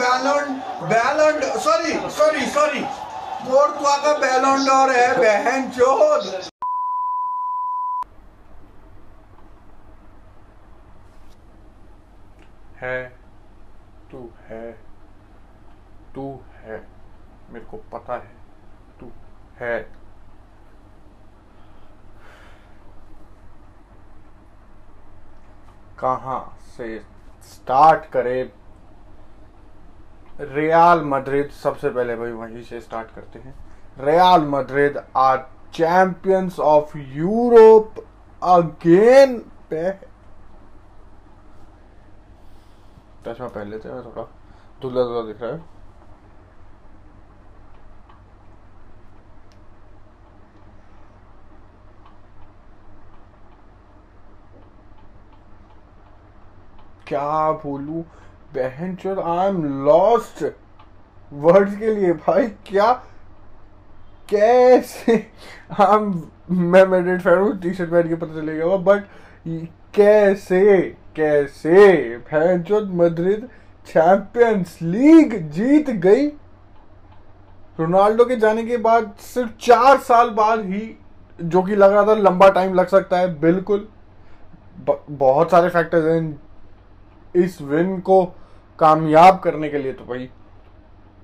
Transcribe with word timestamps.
बैलन 0.00 1.40
sorry 1.60 1.92
sorry 2.10 2.46
sorry 2.46 2.80
है 4.90 5.06
बहन 5.18 5.70
चोद 5.70 6.50
है, 12.80 12.98
तू 14.10 14.18
है 14.48 14.72
तू 16.14 16.28
है, 16.64 16.78
मेरे 17.50 17.64
को 17.66 17.76
पता 17.92 18.14
है, 18.14 18.34
तू 19.00 19.10
है। 19.60 19.78
कहाँ 26.00 26.40
से 26.76 26.98
स्टार्ट 27.44 28.10
करे 28.12 28.42
रियाल 30.40 31.04
मद्रिद 31.04 31.50
सबसे 31.52 31.90
पहले 31.90 32.16
भाई 32.16 32.30
वहीं 32.30 32.62
से 32.62 32.80
स्टार्ट 32.80 33.14
करते 33.14 33.38
हैं। 33.38 33.54
Real 34.00 34.42
Madrid 34.46 35.02
are 35.16 35.38
champions 35.74 36.58
of 36.60 36.96
Europe 36.98 37.94
again 38.42 39.38
पे। 39.70 39.90
चश्मा 43.26 43.48
पहन 43.48 43.68
लेते 43.68 43.88
हैं, 43.88 44.04
थोड़ा 44.04 44.22
धुला 44.82 45.02
धुला 45.02 45.22
दिख 45.26 45.42
रहा 45.42 45.52
है। 45.52 45.64
क्या 57.08 57.50
बोलू? 57.52 58.04
बहन 58.54 58.94
चोर 58.94 59.18
आई 59.20 59.48
एम 59.48 59.62
लॉस्ट 59.84 60.44
वर्ड्स 61.32 61.76
के 61.76 61.94
लिए 61.94 62.12
भाई, 62.12 62.46
क्या? 62.66 62.92
कैसे? 64.30 65.26
हम 65.72 66.30
मैं 66.50 66.84
मेडिट 66.86 67.20
फ़ैन 67.20 67.38
हूँ 67.38 67.58
टी 67.60 67.72
शर्ट 67.74 67.90
पहन 67.90 68.08
के 68.08 68.14
पता 68.14 68.40
चलेगा 68.40 68.66
वो 68.66 68.78
बट 68.78 69.04
कैसे? 69.94 70.80
कैसे? 71.16 72.16
बहन 72.18 72.62
चोर 72.62 72.84
मद्रिद 72.94 73.48
चैंपियंस 73.86 74.78
लीग 74.82 75.38
जीत 75.50 75.90
गई। 75.90 76.26
रोनाल्डो 77.78 78.24
के 78.24 78.36
जाने 78.36 78.64
के 78.64 78.76
बाद 78.76 79.12
सिर्फ़ 79.20 79.50
चार 79.60 79.98
साल 79.98 80.30
बाद 80.30 80.64
ही, 80.64 80.96
जो 81.40 81.62
कि 81.62 81.76
लग 81.76 81.92
रहा 81.92 82.06
था 82.06 82.14
लंबा 82.14 82.48
टाइम 82.48 82.74
लग 82.74 82.86
सकता 82.88 83.18
है, 83.18 83.38
बिल्कुल। 83.40 83.86
बहुत 85.10 85.50
सारे 85.50 85.68
फैक्टर्स 85.68 86.04
हैं 86.04 86.40
इस 87.36 87.60
विन 87.62 88.00
को 88.00 88.24
कामयाब 88.78 89.38
करने 89.38 89.68
के 89.68 89.78
लिए 89.78 89.92
तो 89.92 90.04
भाई 90.04 90.30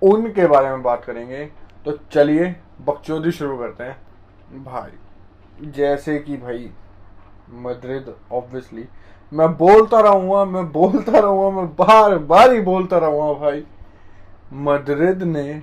उनके 0.02 0.46
बारे 0.46 0.68
में 0.68 0.82
बात 0.82 1.04
करेंगे। 1.04 1.44
तो 1.84 1.98
चलिए, 2.12 2.56
बकचोदी 2.80 3.30
शुरू 3.30 3.56
करते 3.58 3.84
हैं। 3.84 4.64
भाई, 4.64 4.90
जैसे 5.70 6.18
कि 6.18 6.36
भाई, 6.36 6.70
मद्रिद 7.50 8.14
ऑब्वियसली 8.32 8.84
मैं 9.32 9.48
बोलता 9.56 10.00
रहूँगा, 10.00 10.44
मैं 10.44 10.72
बोलता 10.72 11.18
रहूँगा, 11.18 11.60
मैं 11.60 11.66
बार 11.68 12.18
बार 12.18 12.52
ही 12.52 12.60
बोलता 12.60 12.98
रहूँगा 12.98 13.40
भाई। 13.40 13.64
मद्रिद 14.52 15.22
ने 15.22 15.62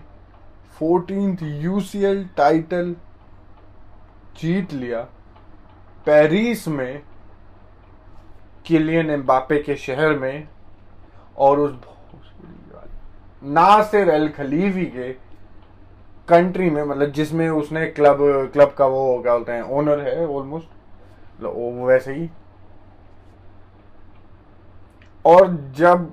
फोर्टीन 0.79 1.37
यूसीएल 1.41 2.27
टाइटल 2.37 2.95
जीत 4.37 4.73
लिया। 4.73 5.01
पेरिस 6.05 6.67
में 6.67 7.01
किलियन 8.69 9.09
एम्बापे 9.09 9.61
के 9.63 9.75
शहर 9.77 10.17
में 10.19 10.47
और 11.37 11.59
उस 11.59 11.79
नासिर 13.43 14.09
अल 14.11 14.27
खलीफी 14.29 14.85
के 14.87 15.11
कंट्री 16.27 16.69
में 16.69 16.83
मतलब 16.83 17.11
जिसमें 17.11 17.49
उसने 17.49 17.85
क्लब 17.87 18.17
क्लब 18.53 18.73
का 18.77 18.85
वो 18.87 19.21
क्या 19.21 19.33
बोलते 19.33 19.51
हैं 19.51 19.61
ओनर 19.77 19.99
है 19.99 20.27
ऑलमोस्ट 20.27 21.43
वो 21.43 21.85
वैसे 21.87 22.13
ही। 22.13 22.29
और 25.25 25.47
जब 25.77 26.09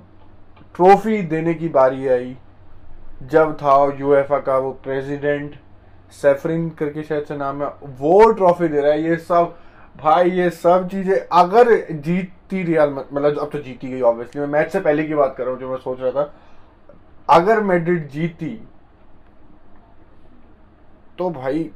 ट्रॉफी 0.75 1.21
देने 1.23 1.53
की 1.53 1.67
बारी 1.69 2.07
आई, 2.07 2.35
जब 3.23 3.53
था 3.57 3.75
यूएफए 3.99 4.39
का 4.41 4.57
वो 4.57 4.71
प्रेसिडेंट 4.83 5.55
सेफरिन 6.13 6.69
करके 6.69 7.03
शायद 7.03 7.23
से 7.25 7.37
नाम 7.37 7.63
है, 7.63 7.69
वो 7.99 8.31
ट्रॉफी 8.31 8.67
दे 8.67 8.81
रहा 8.81 8.91
है, 8.91 9.03
ये 9.03 9.15
सब, 9.17 9.55
भाई 9.95 10.31
ये 10.31 10.49
सब 10.49 10.87
चीज़ें, 10.89 11.17
अगर 11.33 11.71
जीतती 12.49 12.63
रियल 12.63 12.89
मतलब 12.89 13.37
अब 13.39 13.49
तो 13.51 13.59
जीती 13.59 13.89
गई 13.89 14.01
ऑब्वियसली 14.01 14.41
मैं 14.41 14.47
मैच 14.49 14.71
से 14.71 14.79
पहले 14.79 15.03
की 15.03 15.15
बात 15.15 15.35
कर 15.37 15.43
रहा 15.43 15.51
हूँ, 15.51 15.59
जो 15.59 15.69
मैं 15.69 15.77
सोच 15.77 15.99
रहा 15.99 16.11
था। 16.13 16.33
अगर 17.29 17.61
मैड्रिड 17.61 18.07
जीती 18.09 18.59
तो 21.17 21.29
भाई, 21.31 21.69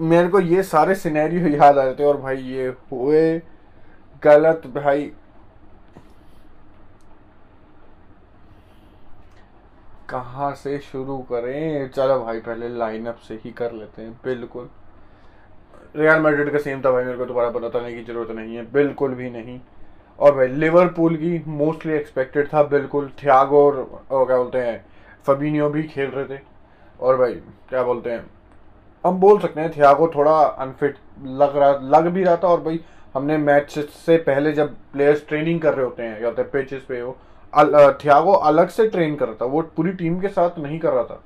मेरे 0.00 0.28
को 0.28 0.40
ये 0.40 0.62
सारे 0.62 0.94
सिनेरियो 0.94 1.48
याद 1.48 1.78
आ 1.78 1.84
जाते 1.84 2.04
और 2.04 2.16
भाई 2.16 2.36
ये 2.36 2.66
हुए 2.92 3.40
गलत, 4.22 4.62
भाई। 4.66 5.12
कहाँ 10.08 10.52
से 10.54 10.78
शुरू 10.80 11.18
करें? 11.30 11.88
चलो 11.90 12.18
भाई, 12.24 12.40
पहले 12.40 12.68
लाइनअप 12.68 13.18
से 13.18 13.34
ही 13.44 13.50
कर 13.52 13.72
लेते 13.72 14.02
हैं, 14.02 14.12
बिल्कुल। 14.24 14.68
रियल 15.96 16.20
मैड्रिड 16.20 16.50
का 16.52 16.58
सेम 16.58 16.82
था 16.82 16.90
भाई, 16.92 17.04
मेरे 17.04 17.18
को 17.18 17.26
दोबारा 17.26 17.50
बताने 17.50 17.94
की 17.94 18.02
ज़रूरत 18.04 18.30
नहीं 18.30 18.56
है, 18.56 18.70
बिल्कुल 18.72 19.14
भी 19.14 19.30
नहीं। 19.30 19.60
और 20.22 20.34
भाई 20.34 20.46
लिवरपूल 20.48 21.16
की 21.16 21.42
मोस्टली 21.48 21.92
एक्सपेक्टेड 21.92 22.48
था 22.48 22.62
बिल्कुल। 22.64 23.10
थियागो 23.22 23.64
और, 23.64 24.26
क्या 24.26 24.36
बोलते 24.36 24.58
हैं 24.58 24.84
फबीनियो 25.26 25.68
भी 25.68 25.82
खेल 25.84 26.10
रहे 26.10 26.24
थे। 26.26 26.40
और 27.00 27.16
भाई 27.16 27.32
क्या 27.68 27.82
बोलते 27.82 28.10
हैं 28.10 28.24
हम 29.04 29.18
बोल 29.20 29.38
सकते 29.40 29.60
हैं 29.60 29.70
थियागो 29.76 30.10
थोड़ा 30.14 30.32
अनफिट 30.32 30.96
लग 31.24 31.56
रहा 31.56 31.70
लग 31.90 32.06
भी 32.08 32.24
रहा 32.24 32.36
था 32.36 32.48
और 32.48 32.60
भाई 32.60 32.80
हमने 33.14 33.36
मैच 33.38 33.78
से 33.96 34.16
पहले 34.18 34.52
जब 34.52 34.74
प्लेयर्स 34.92 35.26
ट्रेनिंग 35.28 35.60
कर 35.60 35.74
रहे 35.74 35.84
होते 35.84 36.02
हैं 36.02 36.20
या 36.20 36.28
होते 36.28 36.42
पिचेस 36.44 36.82
पे 36.88 37.00
हो 37.00 37.16
अल, 37.52 37.92
थियागो 38.04 38.32
अलग 38.32 38.68
से 38.68 38.88
ट्रेन 38.88 39.16
कर 39.16 39.26
रहा 39.26 39.34
था 39.40 39.44
वो 39.46 39.62
पूरी 39.76 39.92
टीम 39.92 40.20
के 40.20 40.28
साथ 40.28 40.58
नहीं 40.58 40.78
कर 40.78 40.92
रहा 40.92 41.04
था। 41.04 41.20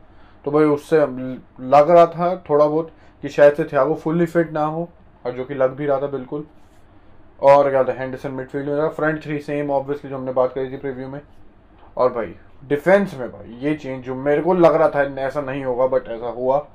तो 0.45 0.51
भाई 0.51 0.65
उससे 0.67 0.99
लग 0.99 1.91
रहा 1.91 2.07
था 2.07 2.35
थोड़ा 2.51 2.67
बहुत 2.67 2.91
कि 3.23 3.29
शायद 3.29 3.55
से 3.55 3.65
थियागो 3.65 3.95
फुल्ली 3.95 4.27
फिट 4.27 4.53
ना 4.53 4.65
हो 4.65 4.89
और 5.27 5.33
जो 5.33 5.45
कि 5.45 5.55
लग 5.55 5.77
भी 5.77 5.87
रहा 5.87 6.01
था 6.01 6.07
बिल्कुल। 6.07 6.47
और 7.43 7.71
क्या 7.71 7.85
था 7.85 7.93
हैंडरसन 7.93 8.31
मिडफील्ड 8.31 8.69
में 8.69 8.89
फ्रंट 8.89 9.23
थ्री 9.23 9.39
सेम 9.39 9.71
ऑब्वियसली 9.71 10.11
जो 10.11 10.17
हमने 10.17 10.33
बात 10.33 10.53
करी 10.53 10.73
थी 10.73 10.77
प्रीव्यू 10.77 11.09
में। 11.09 11.21
और 11.97 12.13
भाई 12.13 12.35
डिफेंस 12.65 13.15
में 13.15 13.29
भाई, 13.33 13.59
ये 13.61 13.75
चेंज 13.75 14.05
जो 14.05 14.15
मेरे 14.15 14.43
को 14.43 14.55
लग 14.55 14.75
रहा 14.75 14.89
था, 14.89 15.03
ऐसा 15.21 15.41
नहीं 15.41 15.65
होगा 15.65 15.87
बट 15.87 16.09
ऐसा 16.09 16.27
हुआ। 16.27 16.67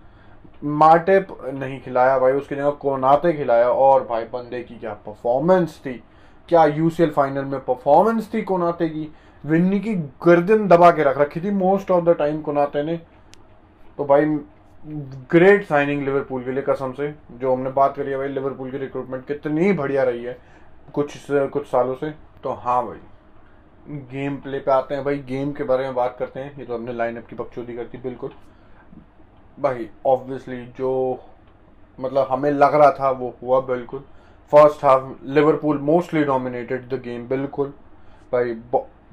मार्टेप 0.63 1.27
नहीं 1.53 1.81
खिलाया 1.81 2.19
भाई, 2.19 2.31
उसकी 2.31 2.55
जगह 2.55 2.69
कोनाते 2.69 3.33
खिलाया, 3.33 3.69
और 3.69 4.07
भाई, 4.07 4.23
बंदे 4.23 4.63
की 4.63 4.75
क्या 4.75 4.93
परफॉर्मेंस 4.93 5.81
थी। 5.85 6.03
क्या 6.49 6.65
यूसीएल 6.65 7.11
फाइनल 7.11 7.45
में 7.45 7.59
परफॉर्मेंस 7.59 8.33
थी 8.33 8.41
कोनाते 8.41 8.89
की? 8.89 9.13
विन्नी 9.45 9.79
की 9.79 9.95
गर्दन 9.95 10.67
दबा 10.67 10.91
के 10.91 11.03
रख 11.03 11.17
रखी 11.17 11.41
थी 11.41 11.51
most 11.51 11.91
of 11.91 12.05
the 12.05 12.09
time 12.09 12.41
Konate 12.41 12.83
ने। 12.83 12.97
तो 13.97 14.05
भाई 14.05 14.25
ग्रेट 14.85 15.65
साइनिंग 15.65 16.03
लिवरपूल 16.03 16.43
के 16.43 16.51
लिए, 16.51 16.63
कसम 16.63 16.91
से, 16.93 17.13
जो 17.31 17.53
हमने 17.53 17.69
बात 17.71 17.95
करी 17.95 18.11
है 18.11 18.17
भाई 18.17 18.27
लिवरपूल 18.27 18.71
की 18.71 18.77
रिक्रूटमेंट 18.77 19.25
कितनी 19.27 19.71
बढ़िया 19.73 20.03
रही 20.03 20.23
है, 20.23 20.37
कुछ 20.93 21.13
कुछ 21.31 21.67
सालों 21.67 21.95
से। 21.95 22.09
तो 22.43 22.53
हाँ 22.53 22.85
भाई 22.85 23.97
गेम 24.11 24.35
प्ले 24.37 24.59
पे 24.59 24.71
आते 24.71 24.95
हैं 24.95 25.03
भाई 25.03 25.17
गेम 25.27 25.51
के 25.53 25.63
बारे 25.63 25.83
में 25.83 25.93
बात 25.95 26.15
करते 26.19 26.39
हैं। 26.39 26.55
ये 26.57 26.65
तो 26.65 26.73
हमने 26.75 26.93
लाइनअप 26.93 27.27
की 27.27 27.35
बकचोदी 27.35 27.75
करती 27.75 27.97
बिल्कुल। 27.97 28.31
भाई 29.57 29.87
ऑब्वियसली 30.05 30.65
जो 30.77 31.19
मतलब 31.99 32.27
हमें 32.31 32.51
लग 32.51 32.75
रहा 32.75 32.91
था, 32.91 33.09
वो 33.11 33.33
हुआ 33.43 33.59
बिल्कुल। 33.67 34.03
First 34.53 34.83
half 34.85 35.03
Liverpool 35.25 35.77
mostly 35.79 36.23
dominated 36.23 36.87
the 36.89 37.01
game 37.03 37.27
बिल्कुल। 37.27 37.73
भाई 38.31 38.53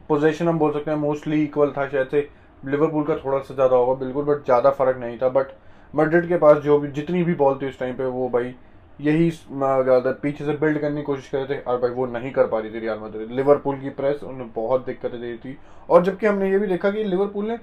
पोजीशन 0.08 0.48
हम 0.48 0.58
बोल 0.58 0.72
सकते 0.72 0.90
हैं 0.90 0.98
मोस्टली 0.98 1.42
इक्वल 1.44 1.72
था, 1.72 1.88
शायद 1.88 2.08
से 2.08 2.28
लिवरपूल 2.64 3.04
का 3.04 3.16
थोड़ा 3.16 3.38
सा 3.38 3.54
ज़्यादा 3.54 3.76
होगा, 3.76 3.94
बिल्कुल 3.96 4.24
बट 4.24 4.44
ज़्यादा 4.44 4.70
फ़र्क 4.72 4.96
नहीं 4.98 5.18
था 5.18 5.28
बट 5.30 5.52
मड्रिड 5.94 6.28
के 6.28 6.36
पास 6.38 6.56
जो 6.58 6.78
भी, 6.78 6.88
जितनी 6.90 7.22
भी 7.22 7.34
बॉल 7.34 7.58
थी 7.62 7.68
उस 7.68 7.78
टाइम 7.78 7.94
पे 7.96 8.04
वो 8.06 8.28
भाई, 8.28 8.54
यही 8.98 9.30
ज़्यादा 9.30 10.10
पीछे 10.22 10.44
से 10.44 10.52
बिल्ड 10.54 10.78
करने 10.80 10.96
की 10.96 11.02
कोशिश 11.02 11.28
कर 11.28 11.38
रहे 11.38 11.46
थे, 11.48 11.60
और 11.60 11.78
भाई 11.80 11.90
वो 11.90 12.06
नहीं 12.08 12.30
कर 12.32 12.46
पा 12.46 12.58
रही 12.58 12.70
थी 12.70 12.78
रियाल 12.80 12.98
मद्रिद 13.02 13.30
लिवरपूल 13.32 13.76
की 13.80 13.90
प्रेस 13.92 14.22
उन्हें 14.24 14.50
बहुत 14.54 14.84
दिक्कतें 14.86 15.20
दे 15.20 15.26
रही 15.26 15.36
थी। 15.38 15.56
और 15.88 16.04
जबकि 16.04 16.26
हमने 16.26 16.50
ये 16.50 16.58
भी 16.58 16.66
देखा 16.66 16.90
कि 16.90 17.04
लिवरपूल 17.04 17.46
ने 17.46 17.58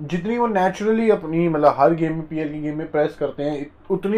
जितनी 0.00 0.38
वो 0.38 0.46
नेचुरली 0.46 1.08
अपनी 1.10 1.48
मतलब 1.48 1.74
हर 1.78 1.94
गेम 1.94 2.14
में 2.14 2.26
पीएल 2.28 2.52
की 2.52 2.60
गेम 2.62 2.76
में 2.78 2.90
प्रेस 2.90 3.16
करते 3.16 3.42
हैं, 3.42 3.66
उतनी 3.90 4.16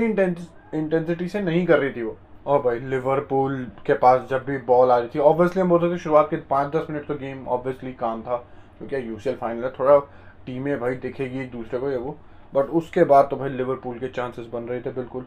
इंटेंसिटी 0.74 1.28
से 1.28 1.40
नहीं 1.40 1.64
कर 1.66 1.78
रही 1.78 1.90
थी 1.92 2.02
वो। 2.02 2.16
और 2.46 2.62
भाई 2.62 2.78
लिवरपूल 2.80 3.64
के 3.86 3.94
पास 3.96 4.26
जब 4.30 4.44
भी 4.44 4.56
बॉल 4.66 4.90
आ 4.90 4.98
रही 4.98 5.08
थी 5.08 5.18
ऑब्वियसली 5.20 5.62
हम 5.62 5.68
बोलते 5.68 5.92
थे 5.92 5.98
शुरुआत 5.98 6.28
के 6.30 6.36
पाँच 6.48 6.72
दस 6.72 6.86
मिनट 6.90 7.06
तो 7.06 7.14
गेम 7.16 7.46
ऑब्वियसली 7.48 7.92
काम 7.94 8.22
था, 8.22 8.36
क्योंकि 8.78 9.08
यूसीएल 9.08 9.36
फाइनल 9.36 9.64
है, 9.64 9.70
थोड़ा 9.70 9.98
टीमें 10.46 10.78
भाई 10.80 10.94
दिखेगी 10.96 11.40
एक 11.40 11.50
दूसरे 11.50 11.78
को 11.78 11.90
ये 11.90 11.96
वो। 11.96 12.16
बट 12.54 12.70
उसके 12.72 13.04
बाद 13.04 13.28
तो 13.30 13.36
भाई 13.36 13.48
लिवरपूल 13.50 13.98
के 13.98 14.08
चांसेस 14.08 14.46
बन 14.52 14.62
रहे 14.62 14.80
थे, 14.80 14.90
बिल्कुल। 14.90 15.24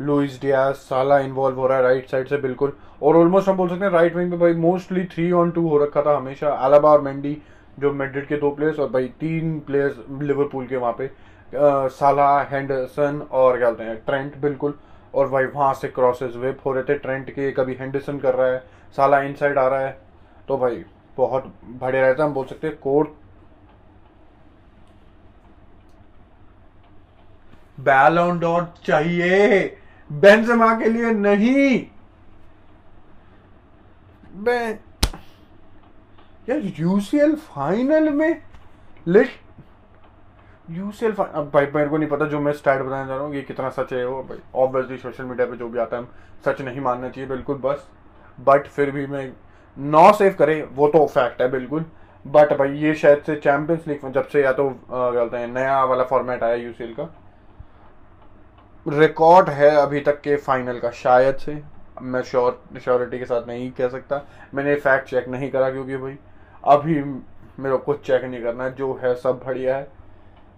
लुइस 0.00 0.40
डियास 0.40 0.76
साला 0.88 1.18
इन्वॉल्व 1.18 1.56
हो 1.56 1.66
रहा 1.66 1.78
है 1.78 1.84
राइट 1.84 2.08
साइड 2.08 2.28
से, 2.28 2.36
बिल्कुल। 2.38 2.72
और 3.02 3.16
ऑलमोस्ट 3.16 3.48
हम 3.48 3.56
बोल 3.56 3.68
सकते 3.68 3.84
हैं 3.84 3.92
राइट 3.92 4.16
विंग 4.16 4.30
पे 4.30 4.36
भाई 4.36 4.54
मोस्टली 4.56 5.04
थ्री 5.04 5.30
ऑन 5.32 5.50
टू 5.50 5.68
हो 5.68 5.78
रखा 5.78 6.02
था 6.02 6.16
हमेशा। 6.16 6.48
अलाबा 6.48 6.90
और 6.90 7.00
मेंडी 7.00 7.36
जो 7.78 7.92
मेड्रिड 7.92 8.26
के 8.26 8.36
दो 8.36 8.50
प्लेयर्स 8.50 8.78
और 8.78 8.88
भाई 8.90 9.06
तीन 9.20 9.58
प्लेयर्स 9.60 9.96
लिवरपूल 10.22 10.66
के 10.66 10.76
वहाँ 10.76 10.94
पे। 10.98 11.10
साला 11.90 12.28
हैंडरसन 12.42 13.20
और 13.32 13.58
क्या 13.58 13.68
बोलते 13.68 13.84
हैं 13.84 13.96
ट्रेंट 14.06 14.36
बिल्कुल। 14.36 14.74
और 15.14 15.28
भाई 15.28 15.44
वहाँ 15.44 15.72
से 15.74 15.88
क्रॉसेस 15.88 16.36
वेप 16.36 16.58
हो 16.66 16.72
रहे 16.72 16.82
थे। 16.84 16.94
ट्रेंट 16.96 17.30
के 17.30 17.50
कभी 17.52 17.74
हैंडरसन 17.74 18.18
कर 18.18 18.34
रहा 18.34 18.46
है। 18.46 18.58
साला 18.96 19.20
इनसाइड 19.22 19.58
आ 19.58 19.66
रहा 19.68 19.80
है। 19.80 19.96
तो 20.48 20.58
भाई 20.58 20.84
बहुत 21.16 21.52
बड़े 21.64 22.00
रहता 22.00 22.22
है, 22.22 22.28
हम 22.28 22.34
बोल 22.34 22.46
सकते 22.46 22.66
हैं। 22.66 22.76
कोर्ट 22.78 23.08
बैलोन 27.78 28.38
डॉट 28.38 28.78
चाहिए। 28.86 29.76
बेंजेमा 30.10 30.72
के 30.78 30.88
लिए 30.88 31.10
नहीं। 31.12 31.78
यार 36.48 36.60
यूसीएल 36.78 37.34
फाइनल 37.36 38.08
में 38.10 38.42
लिट 39.06 39.30
यूसीएल 40.68 41.12
अब 41.12 41.50
भाई, 41.54 41.66
मेरे 41.66 41.88
को 41.88 41.96
नहीं 41.96 42.08
पता 42.08 42.24
जो 42.26 42.40
मैं 42.40 42.52
स्टार्ट 42.52 42.82
बताने 42.82 43.06
जा 43.06 43.14
रहा 43.14 43.24
हूँ, 43.24 43.34
ये 43.34 43.42
कितना 43.42 43.68
सच 43.70 43.92
है 43.92 44.04
वो। 44.06 44.22
भाई 44.22 44.38
ऑब्वियसली 44.56 44.96
सोशल 44.98 45.24
मीडिया 45.24 45.46
पे 45.46 45.56
जो 45.56 45.68
भी 45.68 45.78
आता 45.78 45.96
है 45.96 46.04
सच 46.44 46.60
नहीं 46.62 46.80
मानना 46.80 47.08
चाहिए, 47.08 47.28
बिल्कुल 47.28 47.56
बस। 47.58 47.86
बट 48.38 48.66
फिर 48.66 48.90
भी 48.90 49.06
मैं 49.06 49.30
नौ 49.76 50.12
सेव 50.12 50.34
करे, 50.38 50.60
वो 50.72 50.88
तो 50.88 51.06
फैक्ट 51.06 51.40
है, 51.42 51.48
बिल्कुल। 51.50 51.84
बट 52.24 52.52
भाई, 52.58 52.72
ये 52.74 52.94
शायद 52.94 53.22
से 53.26 53.36
चैंपियंस 53.36 53.86
लीग 53.88 54.04
में 54.04 54.12
जब 54.12 54.28
से 54.28 54.42
या 54.42 54.52
तो 54.52 54.68
क्या 54.68 55.10
बोलते 55.12 55.36
हैं, 55.36 55.46
नया 55.48 55.82
वाला 55.84 56.04
फॉर्मेट 56.04 56.42
आया 56.42 56.54
यूसीएल 56.56 56.94
का 56.94 57.14
रिकॉर्ड 58.86 59.48
है 59.48 59.70
अभी 59.70 60.00
तक 60.00 60.20
के 60.20 60.36
फाइनल 60.36 60.78
का 60.78 60.90
शायद 60.90 61.36
से। 61.36 61.62
मैं 62.02 62.22
श्योर 62.22 62.62
श्योरिटी 62.84 63.18
के 63.18 63.24
साथ 63.24 63.46
नहीं 63.46 63.70
कह 63.72 63.88
सकता। 63.88 64.20
मैंने 64.54 64.74
फैक्ट 64.74 65.08
चेक 65.08 65.28
नहीं 65.28 65.50
करा 65.50 65.70
क्योंकि 65.70 65.96
भाई 65.96 66.18
अभी 66.64 67.02
मेरे 67.58 67.70
को 67.70 67.78
कुछ 67.78 68.06
चेक 68.06 68.24
नहीं 68.24 68.42
करना 68.42 68.68
जो 68.68 68.92
है 69.02 69.14
सब 69.14 69.42
बढ़िया 69.46 69.76
है। 69.76 69.84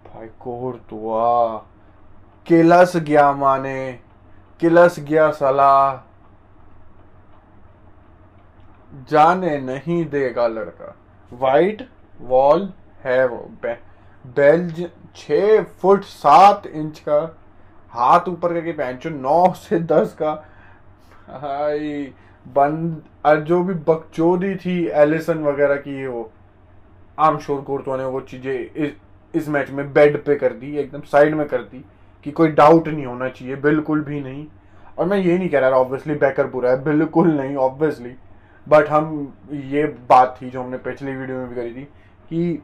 भाई 0.05 0.27
कोर 0.39 0.73
दुआ। 0.89 1.57
किलस 2.45 2.97
गया 2.97 3.31
माने। 3.33 3.99
किलस 4.59 4.99
गया 4.99 5.31
सलाह 5.31 5.95
जाने 9.09 9.59
नहीं 9.59 10.05
देगा 10.09 10.47
लड़का। 10.47 10.95
वाइट 11.33 11.89
वॉल 12.21 12.73
है 13.03 13.27
वो। 13.27 13.37
बे, 13.37 13.73
बेल्ज 14.27 14.89
छ 15.15 15.31
फुट 15.79 16.03
सात 16.03 16.67
इंच 16.67 16.99
का 16.99 17.37
हाथ 17.93 18.27
ऊपर 18.29 18.53
करके 18.53 18.71
पहन 18.73 18.97
चो 18.97 19.09
नौ 19.11 19.53
से 19.53 19.79
दस 19.81 20.15
का। 20.21 20.31
हाई 21.29 22.03
बंद 22.45 23.01
और 23.25 23.39
जो 23.41 23.63
भी 23.63 23.73
बकचोदी 23.87 24.55
थी 24.55 24.85
एलिसन 24.85 25.43
वगैरह 25.43 25.75
की 25.77 26.05
वो। 26.07 26.29
आम 27.17 27.37
शोर 27.39 27.61
कोर्टवा 27.61 27.97
ने 27.97 28.05
वो 28.05 28.21
चीज़ें 28.21 28.53
इस, 28.53 28.91
इस 29.33 29.47
मैच 29.49 29.69
में 29.69 29.91
बेड 29.93 30.23
पे 30.25 30.35
कर 30.35 30.53
दी 30.53 30.75
एकदम 30.77 31.01
साइड 31.01 31.35
में 31.35 31.47
कर 31.47 31.61
दी 31.63 31.83
कि 32.25 32.31
कोई 32.31 32.47
डाउट 32.51 32.87
नहीं 32.87 33.05
होना 33.05 33.29
चाहिए 33.29 33.55
बिल्कुल 33.57 34.01
भी 34.03 34.21
नहीं। 34.21 34.45
और 34.97 35.05
मैं 35.07 35.17
ये 35.17 35.37
नहीं 35.37 35.49
कह 35.49 35.59
रहा 35.59 35.79
ऑब्वियसली 35.79 36.15
बैकर 36.15 36.47
बुरा 36.47 36.69
है 36.69 36.83
बिल्कुल 36.83 37.31
नहीं 37.31 37.55
ऑब्वियसली 37.57 38.15
बट 38.67 38.89
हम 38.89 39.33
ये 39.51 39.83
बात 40.09 40.37
थी 40.41 40.49
जो 40.49 40.61
हमने 40.61 40.77
पिछली 40.79 41.15
वीडियो 41.15 41.37
में 41.37 41.49
भी 41.49 41.55
करी 41.55 41.73
थी 41.73 41.83
कि 42.29 42.61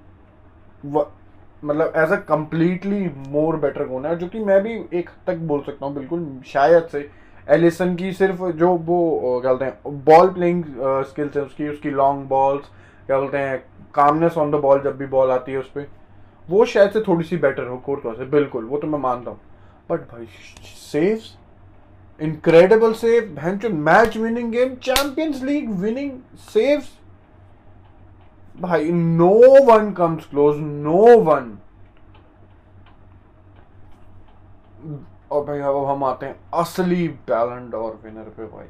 मतलब 1.63 1.94
as 1.98 2.12
a 2.12 2.15
completely 2.27 3.00
more 3.30 3.56
better 3.57 3.88
कौन 3.88 4.06
है, 4.06 4.18
जो 4.18 4.27
कि 4.27 4.39
मैं 4.39 4.62
भी 4.63 4.74
एक 4.94 5.09
हद 5.09 5.27
तक 5.27 5.38
बोल 5.48 5.62
सकता 5.62 5.86
हूँ, 5.86 5.95
बिल्कुल, 5.95 6.27
शायद 6.48 6.88
से। 6.92 7.09
एलिसन 7.48 7.95
की 7.95 8.12
सिर्फ़ 8.13 8.44
जो 8.54 8.69
वो 8.69 9.39
क्या 9.42 9.51
बोलते 9.51 9.65
हैं 9.65 10.04
बॉल 10.06 10.30
प्लेइंग 10.30 10.63
स्किल्स 11.09 11.36
है 11.38 11.44
उसकी 11.44 11.68
उसकी 11.69 11.89
लॉन्ग 11.92 12.27
बॉल्स 12.30 12.65
क्या 13.07 13.19
बोलते 13.19 13.38
हैं 13.38 13.57
कामनेस 13.94 14.38
ऑन 14.38 14.51
द 14.51 14.56
बॉल 14.62 14.81
जब 14.83 14.98
भी 14.98 15.06
बॉल 15.07 15.31
आती 15.31 15.51
है 15.51 15.57
उस 15.57 15.69
पर 15.75 15.88
वो 16.48 16.65
शायद 16.65 16.92
से 16.92 17.01
थोड़ी 17.07 17.24
सी 17.25 17.38
बेटर 17.38 17.68
हो 17.68 17.77
कोर्टवा 17.86 18.13
से 18.13 18.25
बिल्कुल, 18.25 18.65
वो 18.65 18.77
तो 18.77 18.88
मैं 18.88 19.00
मानता 19.00 19.31
हूँ। 19.31 19.39
बट 19.89 20.00
भाई 20.12 20.25
saves 20.92 21.36
incredible 22.19 22.94
save 22.95 23.69
match 23.74 24.18
winning 24.18 24.51
game 24.51 24.75
Champions 24.83 25.42
League 25.44 25.69
winning 25.81 26.12
saves 26.54 26.89
भाई 28.57 28.92
no 28.92 29.33
one 29.65 29.92
comes 29.94 30.25
close 30.25 30.57
no 30.59 31.01
one 31.21 31.57
और 35.31 35.44
भाई, 35.45 35.59
अब 35.59 35.86
हम 35.86 36.04
आते 36.04 36.25
हैं 36.25 36.36
असली 36.54 37.07
बैलेंड 37.07 37.74
और 37.75 38.00
विनर 38.04 38.30
पे 38.38 38.45
भाई. 38.45 38.65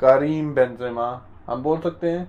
करीम 0.00 0.52
बेंजेमा 0.54 1.08
हम 1.46 1.62
बोल 1.62 1.78
सकते 1.80 2.10
हैं, 2.10 2.24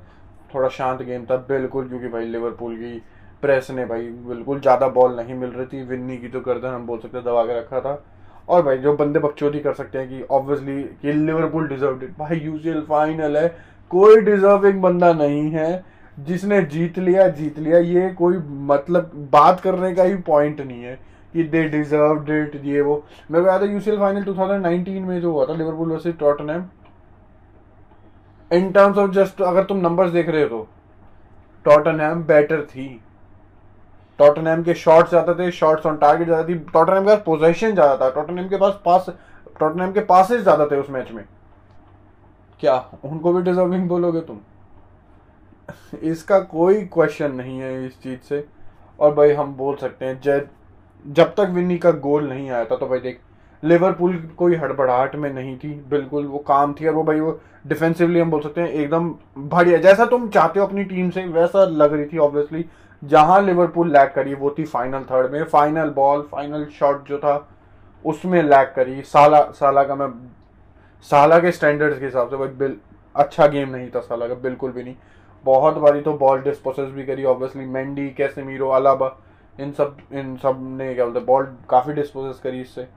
थोड़ा 0.53 0.69
शांत 0.69 1.01
गेम 1.01 1.25
था, 1.25 1.37
बिल्कुल, 1.49 1.87
क्योंकि 1.89 2.07
भाई 2.07 2.25
लिवरपूल 2.25 2.75
की 2.75 3.01
प्रेस 3.41 3.69
ने 3.71 3.85
भाई 3.85 4.07
बिल्कुल 4.27 4.59
ज़्यादा 4.61 4.87
बॉल 4.89 5.15
नहीं 5.15 5.33
मिल 5.35 5.49
रही 5.49 5.65
थी 5.67 5.83
विन्नी 5.87 6.17
की 6.17 6.29
तो 6.29 6.39
गर्दन 6.41 6.67
हम 6.67 6.85
बोल 6.87 6.99
सकते 6.99 7.17
हैं 7.17 7.25
दबा 7.25 7.43
के 7.43 7.59
रखा 7.59 7.79
था. 7.81 8.01
और 8.49 8.61
भाई, 8.63 8.77
जो 8.77 8.95
बंदे 8.97 9.19
बकचोदी 9.19 9.59
कर 9.59 9.73
सकते 9.73 9.97
हैं 9.97 10.07
कि 10.09 10.21
ऑब्वियसली 10.31 10.81
कि 11.01 11.13
लिवरपूल 11.13 11.67
डिजर्व 11.67 12.03
इट 12.03 12.17
भाई 12.19 12.37
यूसीएल 12.37 12.81
फाइनल 12.89 13.37
है, 13.37 13.47
कोई 13.91 14.21
डिजर्विंग 14.21 14.81
बंदा 14.81 15.13
नहीं 15.13 15.49
है. 15.51 15.85
जिसने 16.19 16.61
जीत 16.63 16.97
लिया 16.99 17.27
जीत 17.29 17.59
लिया। 17.59 17.79
ये 17.79 18.09
कोई 18.13 18.37
मतलब 18.67 19.11
बात 19.31 19.59
करने 19.59 19.93
का 19.95 20.03
ही 20.03 20.15
पॉइंट 20.23 20.61
नहीं 20.61 20.83
है 20.83 20.99
कि 21.33 21.43
दे 21.45 21.63
डिजर्व 21.69 22.31
इट 22.33 22.61
ये 22.65 22.81
वो। 22.81 23.03
मेरे 23.31 23.43
को 23.43 23.49
याद 23.49 23.63
है 23.63 23.71
यूसीएल 23.73 23.97
फाइनल 23.99 24.23
2019 24.25 25.01
में 25.01 25.19
जो 25.21 25.31
हुआ 25.31 25.45
था 25.45 25.53
Liverpool 25.55 25.91
versus 25.91 26.15
Tottenham 26.19 26.69
in 28.51 28.71
terms 28.71 28.97
of 28.97 29.11
just 29.11 29.41
अगर 29.43 29.63
तुम 29.63 29.77
नंबर्स 29.79 30.11
देख 30.11 30.29
रहे 30.29 30.43
हो 30.43 30.47
तो 30.49 30.67
टॉटनहम 31.65 32.23
बेटर 32.25 32.61
थी। 32.65 32.89
टॉटनहम 34.19 34.63
के 34.63 34.73
शॉट्स 34.75 35.09
ज़्यादा 35.09 35.33
थे 35.33 35.51
शॉट्स 35.53 35.85
ऑन 35.85 35.97
टारगेट 35.97 36.27
ज़्यादा 36.27 36.47
थी। 36.47 36.55
टॉटनहम 36.73 37.03
के 37.03 37.07
पास 37.07 37.21
पोजीशन 37.25 37.73
ज़्यादा 37.73 37.97
था। 37.97 38.09
टॉटनहम 38.11 38.47
के 38.49 38.57
पास 38.57 38.79
पास 38.85 39.05
टॉटनहम 39.59 39.91
के 39.91 39.99
पासेस 40.05 40.41
ज़्यादा 40.41 40.65
थे 40.65 40.79
उस 40.79 40.89
मैच 40.89 41.11
में। 41.11 41.23
क्या? 42.59 42.73
उनको 43.05 43.33
भी 43.33 43.41
डिजर्विंग 43.43 43.87
बोलोगे 43.89 44.21
तुम? 44.21 44.39
इसका 46.03 46.39
कोई 46.39 46.81
क्वेश्चन 46.93 47.31
नहीं 47.31 47.59
है 47.59 47.85
इस 47.85 48.01
चीज़ 48.03 48.19
से। 48.29 48.43
और 48.99 49.13
भाई 49.15 49.31
हम 49.33 49.53
बोल 49.55 49.75
सकते 49.75 50.05
हैं 50.05 50.19
जब 50.21 50.47
जब 51.05 51.33
तक 51.35 51.49
विन्नी 51.49 51.77
का 51.77 51.91
गोल 51.91 52.27
नहीं 52.29 52.49
आया 52.49 52.65
था 52.65 52.75
तो 52.75 52.87
भाई 52.87 52.99
देख 52.99 53.19
लिवरपूल 53.63 54.17
कोई 54.37 54.55
हड़बड़ाहट 54.55 55.15
में 55.15 55.31
नहीं 55.33 55.57
थी, 55.57 55.69
बिल्कुल 55.89 56.25
वो 56.25 56.37
काम 56.39 56.73
थी 56.73 56.87
और 56.87 56.93
वो 56.93 57.03
भाई 57.03 57.19
वो 57.19 57.39
डिफेंसिवली 57.67 58.19
हम 58.19 58.31
बोल 58.31 58.41
सकते 58.41 58.61
हैं 58.61 58.69
एकदम 58.69 59.09
बढ़िया। 59.37 59.77
जैसा 59.77 60.05
तुम 60.05 60.27
चाहते 60.29 60.59
हो 60.59 60.65
अपनी 60.65 60.83
टीम 60.83 61.09
से, 61.09 61.25
वैसा 61.25 61.63
लग 61.65 61.93
रही 61.93 62.05
थी 62.05 62.17
ऑब्वियसली 62.17 62.65
जहाँ 63.01 63.41
लिवरपूल 63.41 63.91
लैग 63.93 64.11
करी, 64.13 64.33
वो 64.33 64.55
थी 64.59 64.63
फाइनल 64.65 65.03
थर्ड 65.03 65.31
में। 65.31 65.43
फाइनल 65.45 65.89
बॉल 65.89 66.21
फाइनल 66.31 66.65
शॉट 66.79 67.07
जो 67.07 67.17
था, 67.17 67.47
उसमें 68.05 68.41
लैग 68.43 68.73
करी। 68.75 69.01
साला 69.03 69.41
साला 69.51 69.83
का 69.83 69.95
मैं 69.95 70.09
साला 71.07 71.39
के 71.39 71.51
स्टैंडर्ड्स 71.51 71.99
के 71.99 72.05
हिसाब 72.05 72.29
से 72.29 72.37
भाई 72.37 72.47
बिल 72.49 72.75
अच्छा 73.15 73.47
गेम 73.47 73.69
नहीं 73.69 73.89
था 73.89 73.99
साला 73.99 74.27
का, 74.27 74.33
बिल्कुल 74.35 74.71
भी 74.71 74.83
नहीं। 74.83 74.95
बहुत 75.45 75.77
बारी 75.77 76.01
तो 76.01 76.13
बॉल 76.17 76.41
डिस्पोसेस 76.41 76.89
भी 76.91 77.05
करी 77.05 77.23
ऑब्वियसली 77.25 77.65
मेंडी 77.67 78.09
कैसेमीरो 78.11 78.69
अलाबा 78.69 79.15
इन 79.59 79.71
सब 79.71 79.97
इन 80.11 80.35
सबने 80.37 80.93
क्या 80.95 81.05
बोलते 81.05 81.19
बॉल 81.25 81.45
काफ़ी 81.69 81.93
डिस्पोजेस 81.93 82.39
करी 82.39 82.61
इससे। 82.61 82.87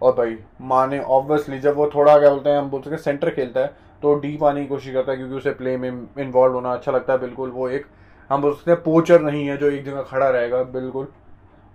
और 0.00 0.12
भाई 0.14 0.36
माने 0.62 0.98
ऑब्वियसली 1.00 1.58
जब 1.58 1.76
वो 1.76 1.90
थोड़ा 1.94 2.18
क्या 2.18 2.30
बोलते 2.30 2.50
हैं, 2.50 2.58
हम 2.58 2.70
बोल 2.70 2.82
सकते 2.82 2.96
सेंटर 2.98 3.30
खेलता 3.30 3.60
है 3.60 3.74
तो 4.02 4.14
डीप 4.20 4.42
आने 4.44 4.60
की 4.60 4.66
कोशिश 4.66 4.92
करता 4.94 5.12
है 5.12 5.16
क्योंकि 5.18 5.34
उसे 5.34 5.50
प्ले 5.52 5.76
में 5.76 5.90
इन्वॉल्व 5.90 6.54
होना 6.54 6.72
अच्छा 6.72 6.92
लगता 6.92 7.12
है, 7.12 7.18
बिल्कुल 7.18 7.50
वो 7.50 7.68
एक, 7.68 7.86
हम 8.30 8.42
बोल 8.42 8.54
सकते 8.54 8.70
हैं 8.70 8.82
पोचर 8.82 9.20
नहीं 9.22 9.46
है 9.46 9.56
जो 9.56 9.70
एक 9.70 9.84
जगह 9.84 10.02
खड़ा 10.02 10.28
रहेगा, 10.28 10.62
बिल्कुल। 10.62 11.08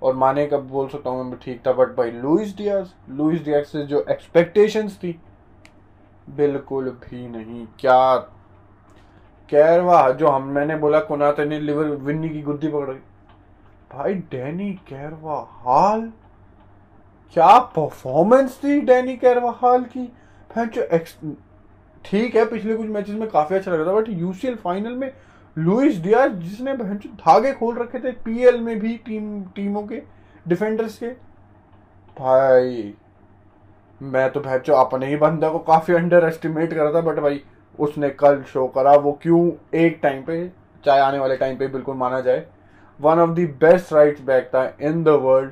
और 0.02 0.16
माने 0.16 0.46
कब 0.48 0.68
बोल 0.68 0.88
सकता 0.90 1.10
हूँ, 1.10 1.38
ठीक 1.38 1.66
था 1.68 1.72
बट 1.74 1.96
भाई 1.98 2.12
लुइस 2.12 2.56
डियाज 2.58 2.90
लुइस 3.10 3.44
डियाज 3.46 3.66
से 3.66 3.86
जो 3.86 4.06
एक्सपेक्टेशंस 4.10 4.98
थी, 4.98 5.20
बिल्कुल 6.28 6.90
भी 6.90 7.28
नहीं, 7.28 7.66
क्या 7.80 8.16
कैरवा 9.52 10.10
जो 10.12 10.28
हम, 10.28 10.44
मैंने 10.46 10.76
बोला 10.78 11.00
कुनाते 11.02 11.46
ने 11.46 11.60
लिवर 11.60 11.86
विन्नी 11.86 12.30
की 12.30 12.42
गुद्दी 12.42 12.68
पकड़ 12.68 12.96
भाई, 13.92 14.14
डैनी 14.14 14.72
कैरवा 14.88 15.40
हाल? 15.62 16.12
क्या 17.36 17.58
परफॉर्मेंस 17.76 18.60
थी 18.64 18.80
डैनी 18.82 19.16
कैरवा 19.18 19.52
हाल 19.58 19.84
की? 19.88 20.12
जो 20.52 20.82
एक्स 20.84 21.18
ठीक 22.06 22.36
है, 22.36 22.46
पिछले 22.46 22.76
कुछ 22.76 22.88
मैचेस 22.88 23.16
में 23.16 23.30
काफ़ी 23.30 23.56
अच्छा 23.56 23.72
लगा 23.72 23.86
था 23.86 23.96
बट 23.96 24.10
यूसीएल 24.10 24.56
फाइनल 24.56 24.96
में 24.96 25.12
लुइस 25.58 26.02
डियाज 26.02 26.32
जिसने 26.34 26.76
धागे 27.06 27.52
खोल 27.54 27.78
रखे 27.78 28.00
थे 28.00 28.12
पीएल 28.26 28.60
में 28.62 28.80
भी 28.80 28.96
टीम 29.06 29.44
टीमों 29.56 29.84
के 29.88 30.02
डिफेंडर्स 30.48 30.98
के। 30.98 31.10
भाई, 32.18 32.94
मैं 34.02 34.30
तो 34.32 34.42
जो 34.46 34.74
अपने 34.76 35.06
ही 35.06 35.16
बंदे 35.18 35.50
को 35.50 35.60
काफ़ी 35.60 35.94
अंडर 35.94 36.28
एस्टिमेट 36.28 36.74
कर 36.74 36.84
रहा 36.84 36.94
था 36.94 37.02
बट 37.02 37.20
भाई 37.20 37.42
उसने 37.80 38.10
कल 38.10 38.42
शो 38.44 38.68
करा, 38.68 38.92
वो 38.92 39.20
क्यों 39.22 39.52
एक 39.78 40.00
टाइम 40.04 40.22
पे, 40.24 40.48
चाहे 40.86 41.00
आने 41.00 41.20
वाले 41.20 41.38
टाइम 41.38 41.58
पे 41.58 41.68
बिल्कुल 41.68 41.96
माना 41.96 42.20
जाए। 42.22 42.46
One 43.00 43.20
of 43.20 43.30
the 43.30 43.40
best 43.62 43.94
rights 43.94 44.22
back 44.22 44.46
था 44.46 44.64
इन 44.82 45.04
द 45.04 45.08
वर्ल्ड 45.08 45.52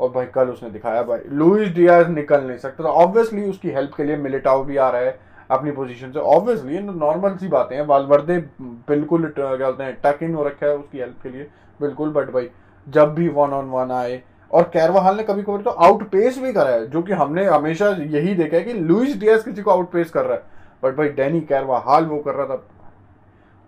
और 0.00 0.10
भाई, 0.10 0.26
कल 0.26 0.48
उसने 0.48 0.70
दिखाया, 0.70 1.02
भाई। 1.02 1.20
लुइस 1.28 1.68
डियाज 1.68 2.08
निकल 2.08 2.44
नहीं 2.44 2.58
सकता। 2.58 2.84
था 2.84 2.88
ऑब्वियसली 2.88 3.48
उसकी 3.50 3.70
हेल्प 3.70 3.94
के 3.96 4.04
लिए 4.04 4.16
मिलिटाओ 4.16 4.62
भी 4.64 4.76
आ 4.76 4.88
रहा 4.90 5.00
है 5.00 5.18
अपनी 5.50 5.70
पोजीशन 5.70 6.10
से। 6.12 6.18
ऑब्वियसली 6.18 6.78
नॉर्मल 6.78 7.36
सी 7.36 7.48
बातें 7.48 7.76
हैं। 7.76 7.86
वालवर्दे 7.86 8.38
बिल्कुल, 8.60 9.26
क्या 9.28 9.54
बोलते 9.54 9.84
हैं 9.84 9.98
टक 10.04 10.22
इन 10.22 10.34
हो 10.34 10.44
रखा 10.44 10.66
है 10.66 10.76
उसकी 10.76 10.98
हेल्प 10.98 11.16
के 11.22 11.28
लिए। 11.28 11.48
बिल्कुल 11.80 12.10
बट 12.10 12.30
भाई, 12.30 12.50
जब 12.88 13.14
भी 13.14 13.28
वन 13.28 13.50
ऑन 13.50 13.64
वन 13.66 13.90
आए। 13.90 14.22
और 14.50 14.62
कैरवाहाल 14.62 15.16
ने 15.16 15.22
कभी 15.22 15.42
कभी 15.42 15.62
तो 15.62 15.70
आउट 15.70 16.02
पेस 16.02 16.38
भी 16.38 16.52
करा 16.52 16.70
है, 16.70 16.86
जो 16.86 17.02
कि 17.02 17.12
हमने 17.12 17.44
हमेशा 17.44 17.88
यही 17.88 18.34
देखा 18.34 18.56
है 18.56 18.62
कि 18.62 18.72
लुइस 18.72 19.18
डियास 19.20 19.44
किसी 19.44 19.62
को 19.62 19.70
आउट 19.70 19.90
पेस 19.90 20.10
कर 20.10 20.24
रहा 20.24 20.34
है। 20.34 20.57
बट 20.82 20.96
भाई 20.96 21.08
डैनी 21.10 21.40
कैरवा 21.42 21.78
हाल 21.86 22.04
वो 22.06 22.18
कर 22.18 22.34
रहा 22.34 22.46
था। 22.46 22.64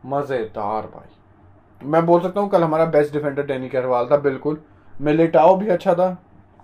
मज़ेदार 0.06 0.86
भाई। 0.86 1.86
मैं 1.86 2.04
बोल 2.06 2.20
सकता 2.22 2.40
हूँ 2.40 2.48
कल 2.50 2.62
हमारा 2.62 2.84
बेस्ट 2.86 3.12
डिफेंडर 3.12 3.46
डैनी 3.46 3.68
कैरवाल 3.68 4.08
था, 4.10 4.16
बिल्कुल। 4.18 4.60
मिलेटाओ 4.94 5.56
भी 5.56 5.68
अच्छा 5.68 5.94
था। 5.94 6.10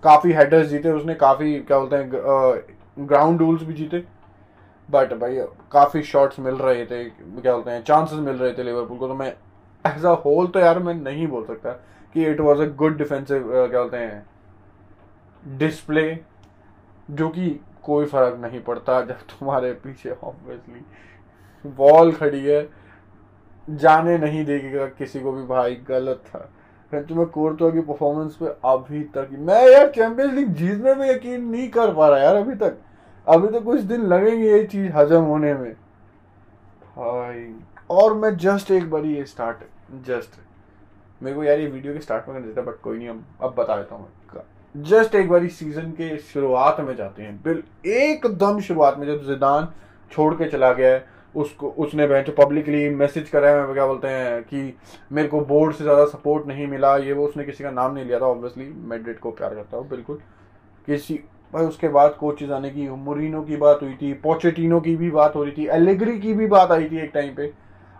काफ़ी 0.03 0.33
हेडर्स 0.33 0.67
जीते, 0.67 0.91
उसने 0.91 1.15
काफ़ी, 1.15 1.59
क्या 1.61 1.79
बोलते 1.79 1.95
हैं 1.95 3.07
ग्राउंड 3.07 3.39
रूल्स 3.39 3.63
भी 3.63 3.73
जीते। 3.73 4.03
बट 4.89 5.13
भाई, 5.13 5.39
काफ़ी 5.71 6.01
शॉट्स 6.03 6.39
मिल 6.39 6.55
रहे 6.55 6.85
थे, 6.85 7.03
क्या 7.03 7.53
बोलते 7.53 7.71
हैं 7.71 7.83
चांसेस 7.83 8.19
मिल 8.19 8.35
रहे 8.35 8.53
थे 8.53 8.63
लिवरपूल 8.63 8.97
को 8.97 9.07
तो 9.07 9.13
मैं 9.13 9.33
एज 9.85 10.05
अ 10.05 10.13
होल 10.25 10.47
तो 10.47 10.59
यार 10.59 10.79
मैं 10.79 10.93
नहीं 10.93 11.27
बोल 11.27 11.45
सकता 11.45 11.71
कि 12.15 12.25
it 12.25 12.39
was 12.39 12.59
a 12.59 12.65
good 12.75 12.97
defensive 12.97 13.49
क्या 13.49 13.79
बोलते 13.79 13.97
हैं 13.97 14.25
डिस्प्ले 15.57 16.17
जो 17.09 17.27
कि 17.29 17.49
कोई 17.87 18.05
फ़र्क 18.05 18.37
नहीं 18.41 18.61
पड़ता 18.63 19.01
जब 19.01 19.19
तुम्हारे 19.29 19.71
पीछे 19.75 20.09
ऑब्वियसली 20.11 21.71
वॉल 21.77 22.11
खड़ी 22.13 22.43
है। 22.45 22.67
जाने 23.67 24.17
नहीं 24.17 24.43
देगा 24.45 24.85
किसी 24.87 25.19
को 25.19 25.31
भी 25.31 25.43
भाई, 25.45 25.75
गलत 25.87 26.23
था। 26.27 26.39
तुम्हें 26.91 27.27
कोर्टो 27.29 27.71
की 27.71 27.79
परफॉर्मेंस 27.81 28.35
पे 28.35 28.45
अभी 28.65 29.03
तक 29.15 29.29
मैं 29.39 29.63
यार 29.67 29.89
चैंपियंस 29.91 30.33
लीग 30.33 30.53
जीतने 30.55 30.93
में 30.95 31.09
यकीन 31.09 31.43
नहीं 31.45 31.67
कर 31.69 31.93
पा 31.93 32.07
रहा 32.09 32.19
यार 32.19 32.35
अभी 32.35 32.55
तक। 32.57 32.77
अभी 33.27 33.47
तो 33.47 33.61
कुछ 33.61 33.81
दिन 33.81 34.05
लगेंगे 34.07 34.47
ये 34.47 34.63
चीज़ 34.65 34.91
हजम 34.93 35.23
होने 35.23 35.53
में। 35.53 35.73
भाई, 36.97 37.55
और 37.89 38.13
मैं 38.13 38.35
जस्ट 38.37 38.71
एक 38.71 38.89
बार 38.91 39.05
ये 39.05 39.25
स्टार्ट 39.25 39.57
जस्ट 40.05 40.39
मेरे 41.21 41.35
को 41.35 41.43
यार 41.43 41.59
ये 41.59 41.67
वीडियो 41.67 41.93
के 41.93 41.99
स्टार्ट 41.99 42.29
में 42.29 42.37
कर 42.37 42.47
देता 42.47 42.61
बट 42.61 42.79
कोई 42.81 42.97
नहीं, 42.97 43.09
अब 43.09 43.23
अब 43.41 43.55
बता 43.57 43.75
देता 43.77 43.95
हूँ 43.95 44.07
जस्ट 44.77 45.15
एक 45.15 45.29
बार 45.29 45.47
सीज़न 45.49 45.91
के 45.91 46.17
शुरुआत 46.17 46.79
में 46.79 46.95
जाते 46.95 47.23
हैं। 47.23 47.35
बिल, 47.43 47.61
एकदम 47.85 48.59
शुरुआत 48.59 48.97
में 48.97 49.05
जब 49.07 49.23
जिदान 49.27 49.67
छोड़ 50.11 50.33
के 50.33 50.49
चला 50.49 50.71
गया 50.73 50.93
है, 50.93 51.05
उसको, 51.35 51.69
उसने 51.69 52.07
बेंच 52.07 52.29
पब्लिकली 52.29 52.89
मैसेज 52.89 53.29
करा 53.29 53.49
है, 53.49 53.73
क्या 53.73 53.85
बोलते 53.85 54.07
हैं, 54.07 54.41
कि 54.43 54.77
मेरे 55.11 55.27
को 55.27 55.39
बोर्ड 55.41 55.75
से 55.75 55.83
ज़्यादा 55.83 56.05
सपोर्ट 56.05 56.47
नहीं 56.47 56.67
मिला, 56.67 56.95
ये 56.97 57.13
वो, 57.13 57.25
उसने 57.27 57.43
किसी 57.43 57.63
का 57.63 57.71
नाम 57.71 57.93
नहीं 57.93 58.05
लिया 58.05 58.19
था 58.19 58.25
ऑब्वियसली 58.25 58.65
मैड्रिड 58.89 59.19
को 59.19 59.31
प्यार 59.31 59.55
करता 59.55 59.77
हूँ, 59.77 59.87
बिल्कुल। 59.89 60.19
किसी 60.87 61.19
भाई 61.53 61.65
उसके 61.65 61.87
बाद 61.87 62.15
कोचेज 62.19 62.51
आने 62.51 62.69
की 62.69 62.87
मुरीनो 62.89 63.41
की 63.41 63.55
बात 63.57 63.81
हुई 63.81 63.93
थी 63.93 64.13
पोचेटिनो 64.23 64.79
की 64.79 64.95
भी 64.95 65.09
बात 65.11 65.35
हो 65.35 65.43
रही 65.43 65.53
थी 65.53 65.67
एलेग्री 65.67 66.17
की 66.19 66.33
भी 66.33 66.47
बात 66.47 66.71
आई 66.71 66.89
थी 66.89 66.99
एक 66.99 67.11
टाइम 67.13 67.33
पे। 67.35 67.51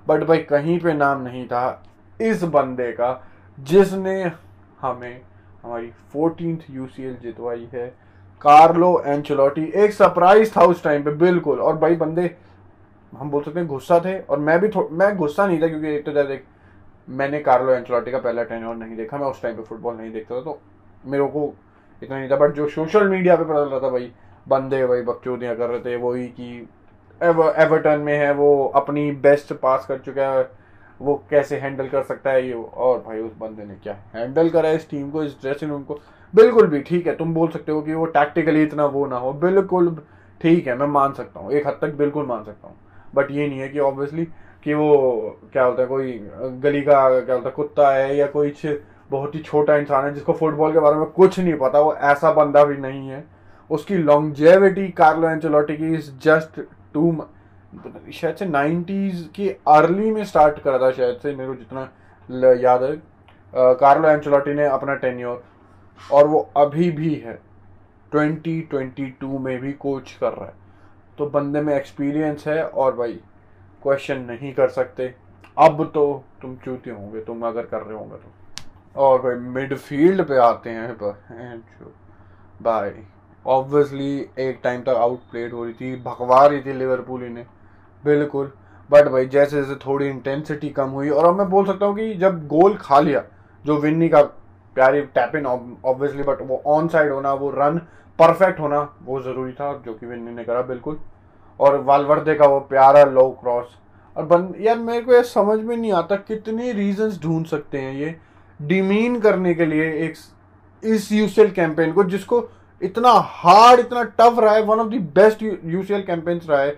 बट 0.08 0.24
भाई, 0.24 0.38
कहीं 0.40 0.80
पे 0.80 0.94
नाम 0.94 1.22
नहीं 1.22 1.46
था 1.48 1.84
इस 2.20 2.44
बंदे 2.46 2.92
का, 2.92 3.24
जिसने 3.58 4.32
हमें 4.82 5.22
हमारी 5.64 5.92
फोर्टींथ 6.14 6.70
यूसीएल 6.72 7.16
जितवाई 7.22 7.68
है। 7.74 7.88
कार्लो 8.42 9.02
एंचलोटी 9.06 9.64
एक 9.76 9.94
सरप्राइज़ 9.94 10.52
था 10.58 10.66
उस 10.66 10.84
टाइम 10.84 11.04
पे 11.04 11.12
बिल्कुल। 11.18 11.60
और 11.60 11.78
भाई 11.78 11.96
बंदे 11.96 12.36
हम 13.14 13.30
बोल 13.32 13.44
सकते 13.44 13.60
हैं 13.60 13.68
गुस्सा 13.68 14.00
थे 14.06 14.20
और 14.20 14.40
मैं 14.40 14.60
भी 14.60 14.70
मैं 14.92 15.16
गुस्सा 15.18 15.46
नहीं 15.48 15.62
था 15.62 15.68
क्योंकि 15.68 15.88
एक 15.88 16.06
तो 16.06 16.24
देख 16.24 16.44
मैंने 17.10 17.40
कार्लो 17.40 17.72
एंचलोटी 17.72 18.12
का 18.12 18.18
पहला 18.18 18.44
टेन्योर 18.44 18.76
नहीं 18.76 18.96
देखा 18.96 19.18
मैं 19.18 19.28
उस 19.28 19.42
टाइम 19.42 19.56
पे 19.56 19.64
फुटबॉल 19.64 19.96
नहीं 19.96 20.12
देखता 20.12 20.36
था 20.36 20.42
तो 20.42 20.60
मेरे 21.06 21.28
को 21.28 21.54
इतना 22.02 22.18
नहीं 22.18 22.30
था 22.30 22.36
बट 22.36 22.54
जो 22.54 22.68
सोशल 22.70 23.08
मीडिया 23.10 23.36
पे 23.36 23.44
पता 23.44 23.64
चल 23.64 23.70
रहा 23.70 23.80
था 23.80 23.90
भाई 23.90 24.12
बंदे 24.48 24.86
भाई 24.86 25.02
बकचोदियाँ 25.02 25.56
कर 25.56 25.70
रहे 25.70 25.80
थे 25.80 25.96
वही 25.96 26.28
कि 26.30 26.68
एव, 27.22 27.42
एवर्टन 27.50 28.00
में 28.00 28.18
है 28.18 28.32
वो 28.34 28.68
अपनी 28.76 29.12
बेस्ट 29.22 29.54
पास 29.54 29.86
कर 29.86 30.00
चुका 30.00 30.30
है 30.32 30.44
वो 31.02 31.16
कैसे 31.30 31.58
हैंडल 31.58 31.88
कर 31.88 32.04
सकता 32.04 32.30
है 32.30 32.48
ये? 32.48 32.54
और 32.54 33.00
भाई, 33.00 33.20
उस 33.20 33.32
बंदे 33.40 33.64
ने 33.64 33.76
क्या 33.84 33.98
हैंडल 34.16 34.50
करा 34.50 34.70
है 34.70 34.76
इस 34.76 34.90
टीम 34.90 35.10
को, 35.12 35.24
इस 35.24 35.36
ड्रेसिंग 35.42 35.72
रूम 35.72 35.84
को? 35.84 36.00
बिल्कुल 36.34 36.68
भी, 36.68 36.82
ठीक 36.82 37.08
है, 37.08 37.16
तुम 37.16 37.34
बोल 37.34 37.50
सकते 37.50 37.72
हो 37.72 37.82
कि 37.82 37.94
वो 37.94 38.06
टैक्टिकली 38.08 38.64
इतना 38.64 38.86
वो 38.86 39.06
ना 39.06 39.18
हो। 39.18 39.32
बिल्कुल, 39.36 39.96
ठीक 40.42 40.68
है, 40.68 40.78
मैं 40.78 40.88
मान 40.88 41.14
सकता 41.14 41.40
हूँ, 41.40 41.52
एक 41.52 41.68
हद 41.68 41.78
तक 41.82 41.94
बिल्कुल 41.96 42.26
मान 42.26 42.44
सकता 42.44 42.68
हूँ। 42.68 42.76
बट 43.16 43.32
ये 43.32 43.48
नहीं 43.48 43.60
है 43.60 43.70
कि 43.70 43.80
ऑब्वियसली 43.80 44.26
कि 44.66 44.74
वो, 44.74 45.40
क्या 45.54 45.64
होता 45.64 45.82
है, 45.82 45.88
कोई 45.88 46.12
गली 46.62 46.82
का, 46.82 47.20
क्या 47.22 47.36
होता 47.36 47.50
है, 47.50 47.56
कुत्ता 47.56 47.90
है 47.92 48.16
या 48.18 48.28
कोई 48.28 48.54
बहुत 49.12 49.36
ही 49.36 49.40
छोटा 49.40 49.76
इंसान 49.76 50.06
है 50.06 50.14
जिसको 50.14 50.34
फुटबॉल 50.34 50.74
के 50.74 50.80
बारे 50.80 50.96
में 50.96 51.06
कुछ 51.08 51.40
नहीं 51.40 51.54
पता, 51.54 51.80
वो 51.80 51.94
ऐसा 51.94 52.32
बंदा 52.32 52.64
भी 52.64 52.78
नहीं 52.78 53.08
है। 53.10 53.24
उसकी 53.70 53.98
लॉन्गजेविटी 53.98 54.88
कार्लो 54.90 55.30
एंचेलोटी 55.30 55.76
की 55.78 55.94
इज़ 55.94 56.12
जस्ट 56.24 56.60
टू 56.94 57.12
शायद 58.14 58.36
से 58.36 58.46
90s 58.46 59.36
के 59.36 59.58
अर्ली 59.68 60.12
में 60.12 60.26
स्टार्ट 60.26 60.60
करा 60.60 60.78
था, 60.78 60.92
शायद 60.92 61.18
से 61.18 61.36
मेरे 61.36 61.54
को 61.54 61.56
जितना 61.56 61.90
याद 62.54 62.84
है। 62.84 63.02
कार्लो 63.56 64.10
एंचेलोटी 64.10 64.54
ने 64.54 64.66
अपना 64.66 64.96
टेन्योर 64.96 65.44
और 66.12 66.28
वो 66.28 66.50
अभी 66.58 66.92
भी 66.92 67.16
है 67.16 67.40
2022 68.16 69.40
में 69.40 69.60
भी 69.60 69.74
कोच 69.74 70.18
कर 70.22 70.34
रहा 70.34 70.46
है। 70.46 70.54
तो 71.18 71.30
बंदे 71.30 71.62
में 71.62 71.76
एक्सपीरियंस 71.76 72.48
है, 72.48 72.68
और 72.68 72.96
भाई 72.96 73.14
क्वेश्चन 73.84 74.18
नहीं 74.18 74.54
कर 74.54 74.70
सकते। 74.70 75.16
अब 75.58 75.92
तो 75.94 76.24
तुम 76.42 76.56
चूते 76.56 76.90
होंगे, 76.92 77.22
तुम 77.22 77.48
अगर 77.48 77.66
कर 77.66 77.82
रहे 77.82 77.98
होंगे 77.98 78.16
तो। 78.16 78.32
और 78.96 79.22
भाई 79.22 79.34
मिडफील्ड 79.34 80.28
पे 80.28 80.38
आते 80.38 80.70
हैं 80.70 80.98
ब- 80.98 81.18
जो 81.80 81.94
भाई 82.62 82.92
ऑब्वियसली 83.48 84.18
एक 84.40 84.60
टाइम 84.64 84.82
तक 84.82 84.90
आउट 84.90 85.20
प्लेड 85.32 85.54
हो 85.54 85.64
रही 85.64 85.74
थी, 85.74 85.96
भगवा 85.96 86.46
रही 86.46 86.62
थी 86.62 86.74
लिवरपूल 86.74 87.24
इन्हें। 87.24 87.46
बिल्कुल। 88.06 88.52
बट 88.92 89.08
भाई, 89.08 89.26
जैसे 89.26 89.56
जैसे 89.58 89.76
थोड़ी 89.76 90.08
इंटेंसिटी 90.10 90.70
कम 90.70 90.90
हुई, 90.90 91.10
और 91.10 91.26
अब 91.26 91.38
मैं 91.38 91.50
बोल 91.50 91.66
सकता 91.66 91.86
हूँ 91.86 91.96
कि 91.96 92.14
जब 92.14 92.48
गोल 92.48 92.76
खा 92.76 93.00
लिया, 93.00 93.24
जो 93.66 93.78
विन्नी 93.78 94.10
का 94.10 94.22
प्यारी 94.76 95.02
टैप 95.02 95.36
इन 95.36 95.46
ऑब्वियसली 95.46 96.24
बट 96.24 96.42
वो 96.42 96.62
ऑन 96.68 96.88
साइड 96.88 97.12
होना, 97.12 97.34
वो 97.34 97.50
रन 97.50 97.78
परफेक्ट 98.20 98.60
होना, 98.60 98.80
वो 99.04 99.22
ज़रूरी 99.22 99.52
था, 99.52 99.74
जो 99.86 99.94
कि 99.94 100.06
विन्नी 100.06 100.32
ने 100.32 100.44
करा, 100.44 100.62
बिल्कुल। 100.62 101.00
और 101.60 101.82
वालवर्दे 101.82 102.36
का 102.36 102.46
वो 102.46 102.60
प्यारा 102.60 103.04
लो 103.04 103.30
क्रॉस 103.42 103.76
और 104.16 104.26
बन, 104.26 104.54
यार, 104.60 104.78
मेरे 104.78 105.02
को 105.02 105.14
ये 105.14 105.24
समझ 105.24 105.60
में 105.60 105.76
नहीं 105.78 105.92
आता, 105.94 106.16
कितने 106.16 106.72
रीजंस 106.72 107.22
ढूंढ 107.22 107.46
सकते 107.46 107.78
हैं 107.78 107.94
ये। 107.94 108.16
डिमीन 108.60 109.20
करने 109.20 109.54
के 109.54 109.66
लिए 109.66 109.92
एक 110.06 110.16
इस 110.84 111.12
यूसीएल 111.12 111.52
कैंपेन 111.52 111.92
को, 111.94 112.04
जिसको 112.04 112.40
इतना 112.82 113.12
हार्ड 113.26 113.80
इतना 113.80 114.04
टफ 114.20 114.40
रहा 114.40 114.54
है 114.54 114.64
one 114.64 114.80
of 114.80 114.88
the 114.88 115.02
best 115.16 115.44
UCL 115.44 116.02
campaigns 116.04 116.50
रहा 116.50 116.62
है। 116.62 116.76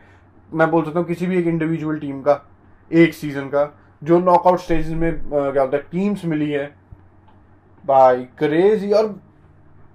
मैं 0.52 0.70
बोल 0.72 0.84
सकता 0.86 1.00
हूँ 1.00 1.08
किसी 1.08 1.26
भी 1.26 1.38
एक 1.38 1.48
इंडिविजुअल 1.48 1.98
टीम 2.00 2.22
का, 2.22 2.42
एक 2.92 3.14
सीज़न 3.14 3.48
का, 3.48 3.72
जो 4.02 4.20
नॉकआउट 4.20 4.60
स्टेजेस 4.60 4.94
में 4.94 5.12
क्या 5.24 5.62
होता 5.62 5.78
है 5.78 5.84
टीम्स 5.92 6.26
मिली 6.26 6.50
है। 6.52 6.66
भाई 7.84 8.24
क्रेजी 8.38 8.92
और 8.92 9.16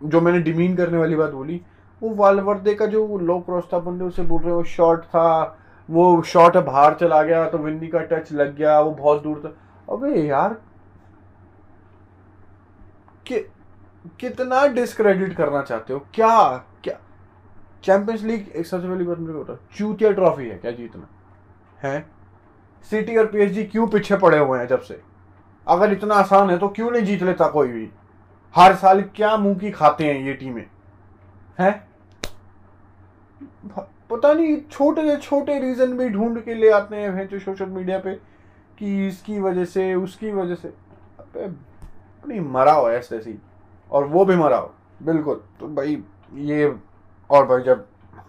जो 0.02 0.20
मैंने 0.20 0.38
डिमीन 0.40 0.76
करने 0.76 0.98
वाली 0.98 1.16
बात 1.16 1.30
बोली, 1.30 1.60
वो 2.02 2.14
वालवर्दे 2.14 2.74
का 2.74 2.86
जो 2.86 3.18
लो 3.18 3.38
क्रॉस 3.40 3.64
था, 3.72 3.78
बंदे 3.78 4.04
उसे 4.04 4.22
बोल 4.22 4.42
रहे 4.42 4.52
हो 4.52 4.62
शॉट 4.64 5.04
था, 5.04 5.58
वो 5.88 6.22
शॉट 6.22 6.56
बाहर 6.56 6.94
चला 6.94 7.22
गया 7.22 7.48
तो 7.48 7.58
विन्नी 7.58 7.88
का 7.88 7.98
टच 8.02 8.32
लग 8.32 8.56
गया, 8.56 8.78
वो 8.80 8.90
बहुत 8.92 9.22
दूर 9.22 9.40
था। 9.44 9.54
अबे 9.88 10.20
यार 10.20 10.56
कितना 14.20 14.66
डिस्क्रेडिट 14.66 15.36
करना 15.36 15.62
चाहते 15.62 15.92
हो? 15.92 15.98
क्या 16.14 16.56
क्या? 16.84 16.98
चैंपियंस 17.84 18.22
लीग 18.22 18.48
एक 18.48 18.66
सबसे 18.66 18.88
पहली 18.88 19.04
बात 19.04 19.18
मेरे 19.18 19.32
को 19.32 19.44
बता 19.44 19.66
चूतिया 19.76 20.10
ट्रॉफी 20.12 20.48
है 20.48 20.58
क्या 20.58 20.70
जीतना 20.70 21.08
है? 21.82 22.00
सिटी 22.90 23.16
और 23.16 23.26
पीएसजी 23.26 23.64
क्यों 23.64 23.86
पीछे 23.88 24.16
पड़े 24.16 24.38
हुए 24.38 24.58
हैं 24.58 24.66
जब 24.66 24.80
से? 24.80 25.00
अगर 25.66 25.92
इतना 25.92 26.14
आसान 26.14 26.50
है 26.50 26.58
तो 26.58 26.68
क्यों 26.68 26.90
नहीं 26.90 27.02
जीत 27.02 27.22
लेता 27.22 27.48
कोई 27.48 27.68
भी? 27.68 27.88
हर 28.54 28.74
साल 28.74 29.02
क्या 29.16 29.36
मुँह 29.36 29.58
की 29.58 29.70
खाते 29.70 30.04
हैं 30.04 30.20
ये 30.20 30.34
टीमें 30.34 30.66
हैं? 31.58 31.72
पता 34.10 34.32
नहीं, 34.32 34.60
छोटे 34.70 35.02
से 35.02 35.16
छोटे 35.16 35.58
रीजन 35.58 35.96
भी 35.98 36.08
ढूंढ 36.08 36.38
के 36.40 36.54
ले 36.54 36.70
आते 36.70 36.96
हैं 36.96 37.14
भैंचो 37.14 37.38
सोशल 37.38 37.66
मीडिया 37.66 37.98
पे 37.98 38.14
कि 38.78 39.06
इसकी 39.06 39.40
वजह 39.40 39.64
से, 39.64 39.94
उसकी 39.94 40.32
वजह 40.32 40.54
से। 40.54 40.68
अबे, 40.68 41.46
नहीं, 42.28 42.40
मरा 42.40 42.72
हो 42.72 42.90
ऐसे 42.90 43.16
ऐसी 43.16 43.38
और 43.90 44.04
वो 44.06 44.24
भी 44.24 44.36
मरा 44.36 44.56
हो 44.56 44.72
बिल्कुल। 45.00 45.40
तो 45.60 45.68
भाई, 45.68 46.02
ये 46.32 46.74
और 47.30 47.46
भाई 47.46 47.62
जब 47.62 47.86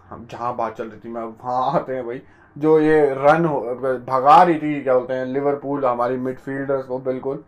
हम 0.09 0.25
जहाँ 0.31 0.55
बात 0.55 0.77
चल 0.77 0.87
रही 0.87 0.99
थी, 0.99 1.09
मैं 1.09 1.21
वहाँ 1.21 1.71
आते 1.73 1.95
हैं 1.95 2.05
भाई, 2.05 2.21
जो 2.55 2.79
ये 2.79 2.99
रन 3.09 3.47
भगा 4.07 4.41
रही 4.43 4.55
थी, 4.55 4.81
क्या 4.83 4.93
बोलते 4.93 5.13
हैं 5.13 5.25
लिवरपूल 5.25 5.85
हमारी 5.85 6.17
मिडफील्डर्स 6.17 6.85
को 6.85 6.99
बिल्कुल 7.01 7.43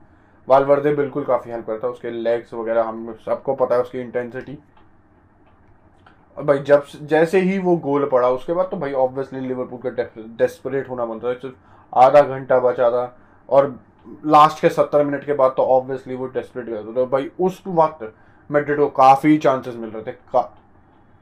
वालवर्दे 0.47 0.93
बिल्कुल 0.95 1.23
काफ़ी 1.25 1.51
हेल्प 1.51 1.67
करता 1.67 1.87
है, 1.87 1.93
उसके 1.93 2.09
लेग्स 2.11 2.53
वगैरह, 2.53 2.83
हम 2.83 3.15
सबको 3.25 3.53
पता 3.55 3.75
है 3.75 3.81
उसकी 3.81 3.99
इंटेंसिटी 3.99 4.57
और 6.37 6.43
भाई 6.43 6.59
जब 6.59 6.85
जैसे 7.03 7.39
ही 7.41 7.57
वो 7.59 7.75
गोल 7.77 8.05
पड़ा, 8.09 8.29
उसके 8.29 8.53
बाद 8.53 8.67
तो 8.71 8.77
भाई 8.77 8.93
ऑब्वियसली 8.95 9.39
लिवरपूल 9.39 9.79
का 9.85 10.03
डेस्परेट 10.37 10.89
होना 10.89 11.05
बनता 11.05 11.27
है 11.27 11.35
सिर्फ़ 11.35 11.55
आधा 11.93 12.21
घंटा 12.21 12.59
बचा 12.59 12.89
था, 12.91 13.17
और 13.49 13.67
लास्ट 14.25 14.61
के 14.61 14.69
सत्तर 14.69 15.03
मिनट 15.03 15.25
के 15.25 15.33
बाद 15.33 15.53
तो 15.57 15.63
ऑब्वियसली 15.65 16.15
वो 16.15 16.25
डेस्परेट 16.27 16.69
कर 16.69 16.93
तो 16.93 17.05
भाई, 17.05 17.29
उस 17.39 17.61
वक्त 17.67 18.13
मैड्रिड 18.49 18.77
को 18.77 18.87
काफ़ी 18.87 19.37
चांसेस 19.37 19.75
मिल 19.75 19.89
रहे 19.89 20.03
थे। 20.03 20.15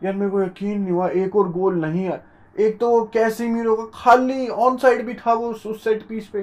यार, 0.01 0.13
मेरे 0.13 0.30
को 0.32 0.42
यकीन 0.42 0.80
नहीं 0.82 0.92
हुआ, 0.92 1.08
एक 1.10 1.36
और 1.36 1.50
गोल 1.51 1.75
नहीं 1.75 2.04
है। 2.04 2.24
एक 2.56 2.80
तो 2.80 2.89
वो 2.89 3.04
कैसीमीरो 3.13 3.75
का 3.75 3.86
खाली 3.94 4.48
ऑन 4.48 4.77
साइड 4.77 5.06
भी 5.06 5.13
था 5.15 5.34
वो 5.34 5.48
उस 5.50 5.84
सेट 5.84 6.08
पीस 6.08 6.27
पे। 6.27 6.42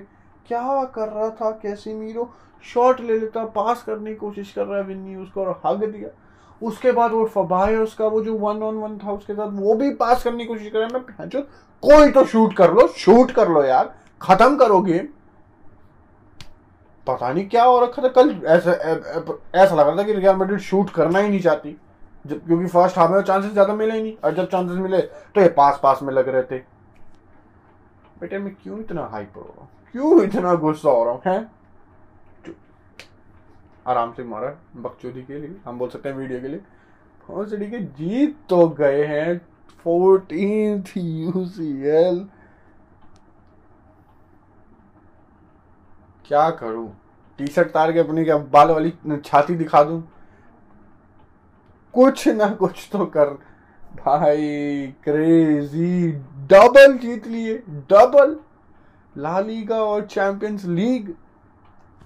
क्या 0.49 0.85
कर 0.95 1.09
रहा 1.09 1.29
था 1.31 1.51
कैसीमीरो 1.63 2.29
शॉट 2.65 3.01
ले 3.01 3.19
लेता 3.19 3.45
पास 3.55 3.83
करने 3.83 4.11
की 4.11 4.17
कोशिश 4.17 4.53
कर 4.53 4.65
रहा 4.65 4.79
है 4.79 4.85
विन्नी 4.85 5.17
उसको 5.17 5.45
और 5.45 5.61
हग 5.67 5.85
दिया। 5.85 6.09
उसके 6.63 6.93
बाद 6.93 7.13
वो 7.13 7.25
फबायस 7.27 7.79
उसका 7.79 8.07
वो 8.07 8.23
जो 8.23 8.35
वन 8.35 8.63
ऑन 8.63 8.77
वन 8.77 8.99
था, 8.99 9.13
उसके 9.13 9.35
साथ 9.35 9.51
वो 9.53 9.75
भी 9.75 9.91
पास 9.95 10.23
करने 10.25 10.39
की 10.39 10.47
कोशिश 10.47 10.71
कर 10.71 10.79
रहा 10.79 10.89
है। 10.89 10.95
मैं 10.95 11.43
कोई 11.83 12.11
तो 12.13 12.25
शूट 12.25 12.55
कर 12.57 12.73
लो 12.73 12.87
शूट 12.89 13.31
कर 13.31 13.49
लो 13.49 13.63
यार। 13.65 13.95
खत्म 14.23 14.57
करो 14.57 14.81
गेम 14.81 15.07
पता 17.07 17.33
नहीं 17.33 17.49
क्या 17.49 17.65
हो 17.65 17.81
रखा 17.81 18.03
था। 18.03 18.09
कल 18.11 18.31
ऐसा 18.47 18.73
ऐसा 18.73 19.75
लग 19.75 19.87
रहा 19.87 19.97
था 19.97 20.03
कि 20.03 20.13
रियल 20.13 20.37
मैड्रिड 20.37 20.61
शूट 20.61 20.91
करना 20.91 21.19
ही 21.19 21.29
नहीं 21.29 21.41
चाहती, 21.41 21.77
जब, 22.27 22.45
क्योंकि 22.47 22.67
फ़र्स्ट 22.67 22.99
हाफ़ 22.99 23.11
में 23.11 23.23
चांसेस 23.23 23.53
ज़्यादा 23.53 23.75
मिले 23.75 23.95
ही 23.95 24.03
नहीं, 24.03 24.17
और 24.17 24.35
जब 24.35 24.49
चांसेस 24.51 24.79
मिले 24.79 25.01
तो 25.01 25.41
ये 25.41 25.49
पास 25.51 25.81
पास 25.83 26.03
में 26.03 26.13
लग 26.15 26.29
रहे 26.29 26.43
थे। 26.43 26.59
बेटे, 28.21 28.39
मैं 28.39 28.55
क्यों 28.55 28.79
इतना 28.81 29.09
हाइप 29.13 29.33
हो 29.37 29.43
रहा 29.43 29.61
हूँ? 29.61 29.69
क्यों 29.95 30.23
इतना 30.25 30.55
गुस्सा 30.57 30.91
हो 30.91 31.05
रहा 31.05 31.13
हूँ, 31.13 31.23
है? 31.27 31.51
आराम 33.87 34.13
से 34.13 34.25
मारा, 34.25 34.49
बकचोदी 34.77 35.23
के 35.23 35.39
लिए, 35.39 35.55
हम 35.65 35.79
बोल 35.79 35.89
सकते 35.89 36.09
हैं 36.09 36.17
वीडियो 36.17 36.41
के 36.41 36.49
लिए। 36.49 36.61
भोसड़ी 37.29 37.67
के 37.71 37.79
जीत 37.79 38.37
तो 38.49 38.67
गए 38.71 39.05
हैं 39.07 39.39
फोर्टीन 39.87 40.83
यूसीएल 40.97 42.27
क्या 46.33 46.51
करूँ? 46.51 46.97
टी 47.39 47.47
शर्ट 47.47 47.69
तार 47.69 47.93
के 47.93 47.99
अपनी 47.99 48.25
क्या 48.25 48.37
बाल 48.39 48.71
वाली 48.71 48.93
छाती 49.25 49.55
दिखा 49.55 49.83
दूँ? 49.83 50.13
कुछ 51.93 52.29
ना 52.29 52.49
कुछ 52.49 52.89
तो 52.93 53.07
कर। 53.07 53.25
भाई 53.97 54.37
क्रेजी 55.05 56.13
डबल 56.47 56.99
जीत 56.99 57.27
लिए। 57.27 57.57
डबल 57.69 58.41
ला 59.19 59.41
लीगा 59.41 59.77
और 59.77 60.07
चैंपियंस 60.07 60.65
लीग 60.65 61.15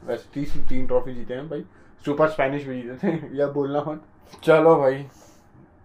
वैसे 0.05 0.31
तीस 0.35 0.57
तीन 0.57 0.87
ट्रॉफी 0.87 1.15
जीते 1.15 1.35
हैं 1.35 1.49
भाई। 1.49 1.65
सुपर 2.05 2.29
स्पेनिश 2.29 2.65
भी 2.65 2.83
जीते 2.83 3.13
थे, 3.13 3.21
या 3.39 3.47
बोलना 3.47 3.85
मत। 3.89 4.03
चलो 4.43 4.77
भाई, 4.77 5.07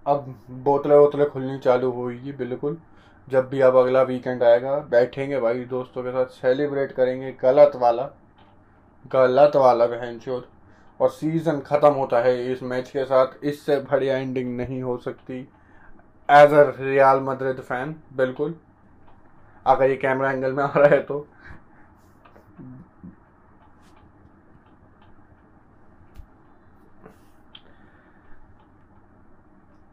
अब 0.08 0.36
बोतलें 0.50 0.96
वोतलें 0.96 1.30
खुलनी 1.30 1.60
चालू 1.60 1.92
होगी 1.92 2.32
बिल्कुल। 2.32 2.78
जब 3.30 3.50
भी 3.50 3.62
अब 3.62 3.76
अगला 3.76 4.02
वीकेंड 4.02 4.44
आएगा, 4.44 4.80
बैठेंगे 4.80 5.40
भाई 5.40 5.60
दोस्तों 5.60 6.04
के 6.04 6.12
साथ 6.12 6.26
सेलिब्रेट 6.26 6.92
करेंगे, 6.92 7.32
गलत 7.32 7.72
वाला। 7.76 8.10
गलत 9.06 9.56
वाला 9.56 9.86
बहन 9.88 10.18
चोट 10.20 10.48
और 11.00 11.10
सीज़न 11.10 11.60
ख़त्म 11.62 11.94
होता 11.94 12.20
है 12.20 12.52
इस 12.52 12.64
मैच 12.64 12.90
के 12.90 13.06
साथ, 13.06 13.44
इससे 13.44 13.78
बढ़िया 13.82 14.18
एंडिंग 14.18 14.56
नहीं 14.58 14.82
हो 14.84 14.98
सकती। 15.00 15.40
As 16.30 16.54
a 16.54 16.64
Real 16.80 17.20
Madrid 17.22 17.60
fan 17.62 17.96
बिल्कुल। 18.18 18.56
अगर 19.66 19.90
ये 19.90 19.96
कैमरा 19.98 20.32
एंगल 20.32 20.54
में 20.54 20.64
आ 20.64 20.72
रहा 20.76 20.88
है 20.90 21.02
तो। 21.04 21.28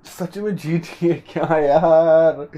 सच 0.04 0.38
में 0.38 0.54
जीत 0.56 0.86
गए 1.02 1.14
क्या 1.28 1.56
यार? 1.58 2.48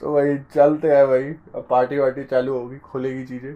तो 0.00 0.12
भाई 0.14 0.36
चलते 0.54 0.88
हैं 0.88 1.06
भाई। 1.08 1.30
अब 1.54 1.66
पार्टी 1.70 1.98
वार्टी 1.98 2.24
चालू 2.24 2.58
होगी, 2.58 2.78
खुलेगी 2.80 3.24
चीज़ें। 3.26 3.54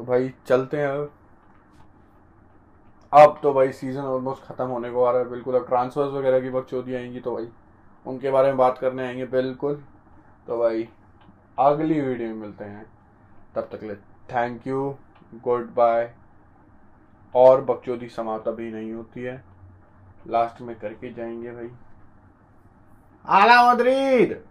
तो 0.00 0.04
भाई 0.04 0.32
चलते 0.46 0.76
हैं 0.76 0.86
अब। 0.88 1.10
अब 3.12 3.40
तो 3.42 3.52
भाई 3.52 3.72
सीज़न 3.72 4.00
ऑलमोस्ट 4.00 4.42
ख़त्म 4.42 4.64
होने 4.64 4.90
को 4.90 5.02
आ 5.04 5.10
रहा 5.10 5.20
है, 5.20 5.28
बिल्कुल। 5.28 5.54
अब 5.54 5.66
ट्रांसफर्स 5.66 6.12
वगैरह 6.12 6.40
की 6.40 6.50
बकचोदी 6.50 6.94
आएँगी 6.94 7.20
तो 7.20 7.34
भाई, 7.34 7.48
उनके 8.06 8.30
बारे 8.30 8.48
में 8.48 8.56
बात 8.56 8.78
करने 8.78 9.06
आएँगे, 9.06 9.26
बिल्कुल। 9.26 9.74
तो 10.46 10.58
भाई, 10.58 10.88
अगली 11.58 12.00
वीडियो 12.00 12.28
में 12.28 12.34
मिलते 12.34 12.64
हैं। 12.64 12.86
तब 13.54 13.68
तक 13.72 13.82
ले 13.82 13.94
थैंक 14.34 14.66
यू 14.66 14.96
गुड 15.34 15.74
बाय 15.74 16.14
और 17.34 17.60
बकचोदी 17.60 18.08
समाप्त 18.08 18.48
अभी 18.48 18.70
नहीं 18.70 18.92
होती 18.92 19.22
है। 19.22 19.44
लास्ट 20.26 20.60
में 20.60 20.78
करके 20.78 21.12
जाएँगे 21.12 21.50
भाई। 21.50 21.70
आला 23.28 23.72
मदरीद! 23.72 24.44